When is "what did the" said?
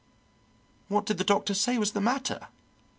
0.87-1.23